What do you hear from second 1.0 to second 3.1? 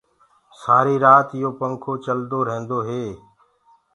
رآت يو پنکو چلدو ريهندو هي